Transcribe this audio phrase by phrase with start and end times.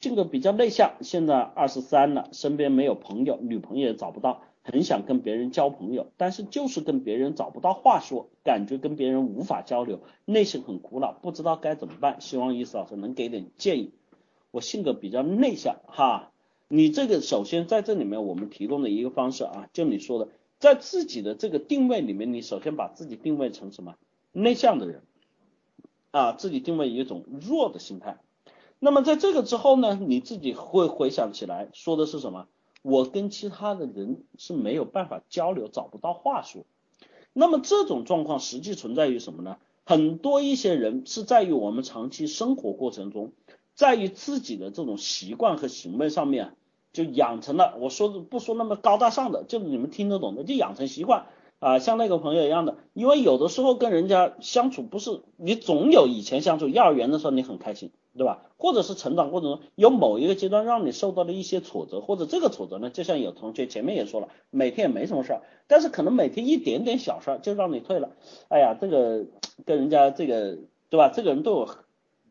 [0.00, 13.90] 性格比较内向，现在二十三了，身边没有朋友，女朋友也找不到，很想跟别人交朋友，但是就是跟别人找不到话说，感觉跟别人无法交流，内心很苦恼，不知道该怎么办，希望意思老师能给点建议。
[14.52, 16.30] 我性格比较内向哈，
[16.68, 20.28] 你这个首先在这里面我们提供的一个方式啊，就你说的，
[20.60, 23.96] 在自己的这个定位里面，你首先把自己定位成什么
[24.30, 25.02] 内向的人
[26.12, 28.18] 啊，自己定位一种弱的心态。
[28.80, 32.46] 那么在这个之后呢，你自己会回想起来说的是什么？
[32.82, 36.64] 我跟其他的人是没有办法交流，找不到话说。
[37.32, 39.56] 那么这种状况实际存在于什么呢？
[39.84, 43.32] 很多一些人是在于我们长期生活过程中，
[43.74, 46.54] 在于自己的这种习惯和行为上面，
[46.92, 47.76] 就养成了。
[47.80, 51.26] 我说的不说那么高大上的，就你们听得懂的，就养成习惯
[51.58, 52.76] 啊，像那个朋友一样的。
[52.92, 57.90] 因为有的时候跟人家相处，不是你总有以前相处幼儿园的时候你很开心。
[58.18, 58.42] 对吧？
[58.58, 68.10] 或者是成长过程中有某一个阶段让你受到了一些挫折，或者这个挫折呢，就像有同学前面也说了，每天也没什么事儿，但是可能每天一点点小事儿就让你退了。
[68.48, 69.24] 哎呀，这个
[69.64, 70.58] 跟人家这个
[70.90, 71.08] 对吧？
[71.14, 71.68] 这个人对我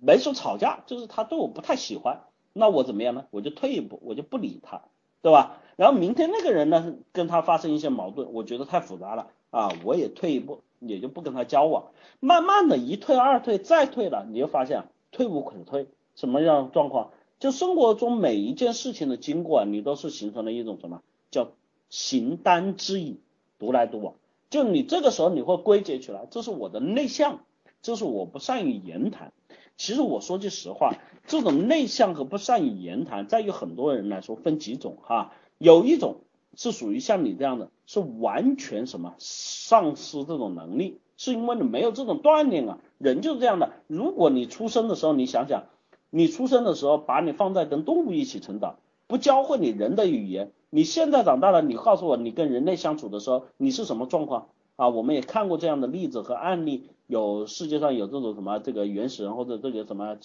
[0.01, 3.25] 没说吵架，就是他对我不太喜欢，那我怎么样呢？
[3.31, 4.81] 我就退一步，我就不理他，
[5.21, 5.61] 对吧？
[5.77, 11.91] 然后明天那个人呢，跟他发生一些矛盾，我觉得太复杂了啊，我也退一步，也就不跟他交往。
[12.19, 14.83] 慢慢的一退二退再退了，你就发现。
[15.17, 17.09] 退无可退，什么样状况？
[17.39, 21.01] 就生活中每一件事情的经过啊，你都是形成了一种什么
[21.31, 21.53] 叫
[21.89, 23.19] 形单之影，
[23.57, 24.13] 独来独往。
[24.51, 27.39] 就你这个时候你会归结起来，这是我的内向，
[27.81, 29.33] 这是我不善于言谈。
[29.75, 30.93] 其实我说句实话，
[31.25, 36.17] 这种内向和不善于言谈，在于很多人来说分几种哈，有一种
[36.55, 40.99] 是属于像你这样的，是完全什么丧失这种能力。
[41.17, 43.71] 是因为你没有这种锻炼啊，人就是这样的。
[43.87, 45.63] 如果你出生的时候，你想想，
[46.09, 54.89] 你出生的时候把你放在跟动物一起成长，不教会你人的语言，你现在长大了，你告诉我你跟人类相处的时候你是什么状况啊？
[54.89, 60.17] 我们也看过这样的例子和案例，有世界上有这种什么这个原始人或者这个什么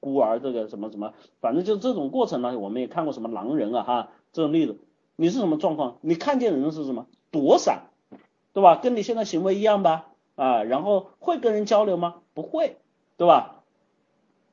[0.00, 4.78] 孤儿这个什么什么，反正就这种过程呢，我们也看过什么狼人啊哈这种例子，
[5.16, 5.98] 你是什么状况？
[6.00, 7.84] 你看见人是什么躲闪，
[8.52, 8.76] 对吧？
[8.76, 10.08] 跟你现在行为一样吧？
[10.36, 12.16] 啊，然后会跟人交流吗？
[12.34, 12.76] 不会，
[13.16, 13.62] 对吧？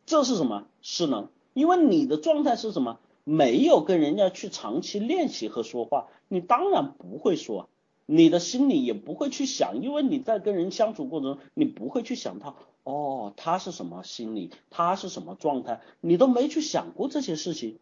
[0.06, 1.30] 这是什么失能？
[1.54, 3.00] 因为你的状态是什么？
[3.24, 7.70] 没有跟人家去长期练习和说话，你当然不会说，
[8.06, 17.78] 你的心里也不会去想，因为你在跟人相处过程中，你不会去想他，哦，他是什么心理，他是什么状态，你都没去想过这些事情，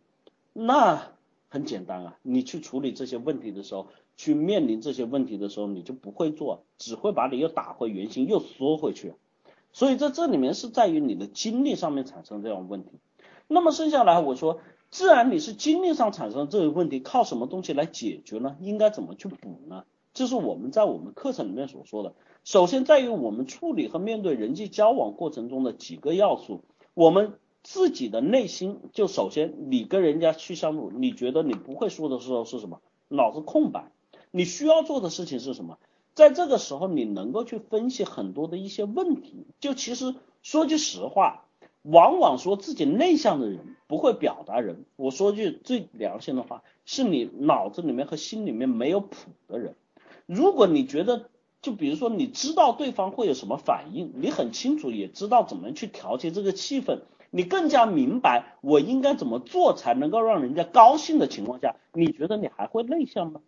[0.51, 1.13] 那
[1.47, 3.87] 很简单啊，你去处理这些问题的时候。
[4.19, 9.13] 去面临这些问题的时候，你就不会做，只会把你又打回原形，又缩回去。
[9.71, 12.91] 所以在这里面是在于你的精力上面产生这样问题。
[13.47, 14.59] 那么剩下来我说，
[14.91, 18.57] 自然你是精力上产生这个问题，靠什么东西来解决呢？
[18.59, 19.85] 应该怎么去补呢？
[20.13, 22.13] 这是我们在我们课程里面所说的。
[22.43, 32.81] 首先在于我们处理和面对人际交往过程中的几个要素，我们自己的内心就首先你跟人家去相处，你觉得你不会说的时候是什么？
[33.07, 33.89] 脑子空白。
[34.31, 35.77] 你需要做的事情是什么？
[36.13, 39.47] 在这个时候，你能够去分析很多的一些问题。
[39.59, 41.45] 就其实说句实话，
[41.81, 44.85] 往往说自己内向的人不会表达人。
[44.97, 49.15] 我说句最良心的话，是你脑子里面和心里面没有谱
[49.47, 49.75] 的人。
[50.25, 51.29] 如果你觉得，
[51.61, 56.99] 就比如说你知道对方会有什么反应，你很清楚也知道怎么去调节这个气氛，
[57.31, 63.41] 你更加明白我应该怎么做才能够让人家高兴的情况下，你觉得你还会内向吗？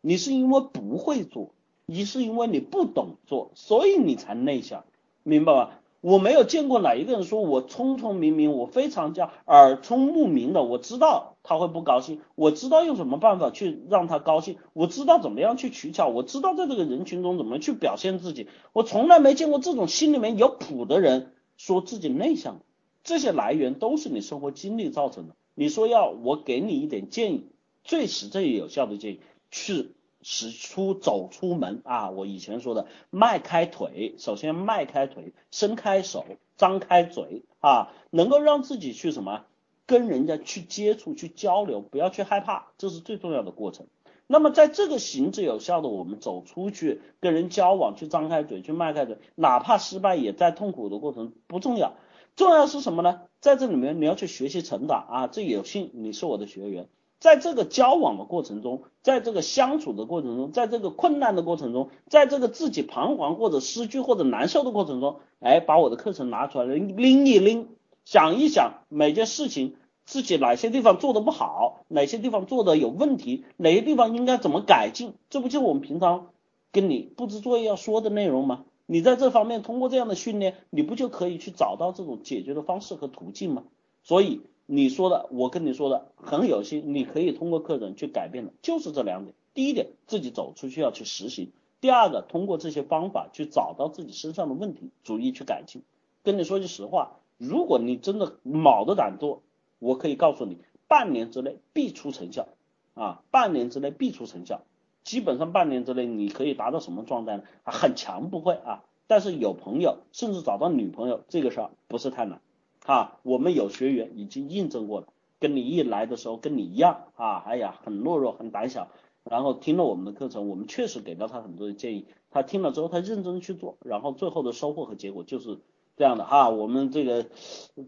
[0.00, 1.50] 你是因为不会做，
[1.86, 4.84] 你是因为你不懂做，所以你才内向，
[5.22, 5.80] 明白吧？
[6.00, 22.60] 我没有见过哪一个人说我聪聪明明，我非常叫耳聪目明的，我知道他会不高兴，我知道用什么办法去让他高兴，我知道怎么样去取巧，我知道在这个人群中怎么去表现自己，我从来没见过这种心里面有谱的人说自己内向，
[23.02, 25.34] 这些来源都是你生活经历造成的。
[25.56, 27.48] 你说要我给你一点建议，
[27.82, 29.20] 最实在有效的建议。
[29.50, 32.10] 去使出走出门啊！
[32.10, 36.24] 我以前说的迈开腿，首先迈开腿，伸开手，
[36.56, 39.44] 张开嘴啊，能够让自己去什么
[39.86, 43.86] 跟人家去接触、去交流，不要去害怕，这是最重要的过程。
[44.26, 51.94] 那么在这个行之有效的，我们走出去跟人交往，去张开嘴，去迈开嘴，哪怕失败也在痛苦的过程不重要，
[52.36, 53.22] 重要是什么呢？
[53.40, 55.26] 在这里面你要去学习成长啊！
[55.28, 56.88] 这有幸你是我的学员。
[57.20, 67.68] 在这个交往的过程中，在这个相处的过程中，在这个困难的过程中，在这个自己彷徨或者失去或者难受的过程中，哎，把我的课程拿出来拎一拎，
[68.04, 69.74] 想一想每件事情
[70.04, 76.28] 自己哪些地方做的不好，哪些地方做的有问题，哪些地方应该怎么改进，这不就是我们平常
[76.70, 78.64] 跟你布置作业要说的内容吗？
[78.86, 83.64] 你在这方面通过这样的训练，你不就可以去找到这种解决的方式和途径吗？
[84.02, 89.34] 所以你说的，我跟你说的很有心，你可以通过课程去改变的，就是这两点。
[89.54, 91.46] 第一点，自己走出去要去实行；
[91.80, 95.80] 第二个，通过这些方法去找到自己身上的问题，逐一去改进。
[96.22, 99.40] 跟你说句实话，如果你真的卯着胆做，
[99.78, 102.46] 我可以告诉你，半年之内必出成效
[102.92, 103.22] 啊！
[103.30, 104.60] 半年之内必出成效，
[105.02, 107.42] 基本上半年之内你可以达到什么状态呢？
[107.64, 112.42] 很强不会啊，但是有朋友，甚至找到女朋友这个事儿不是太难
[112.88, 113.18] 啊。
[113.22, 115.06] 我们有学员已经印证过了，
[115.38, 118.88] 跟你一来的时候跟你一样啊，哎呀，很懦弱，很胆小，
[119.24, 125.58] 然后听了我们的课程，我们确实给到他很多的建议，他听了之后他认真去做，然后最后的收获和结果就是。
[125.98, 127.26] 这样的哈，我们这个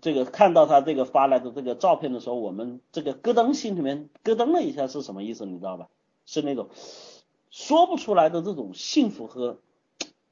[0.03, 5.47] 这个看到他这个发来的这个照片的时候，我们这个咯噔心里面咯噔了一下，是什么意思？
[5.47, 5.87] 你知道吧？
[6.27, 6.71] 是那种
[7.53, 9.61] 说不出来的这种幸福和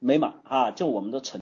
[0.01, 1.37] 美满啊，就我们的成。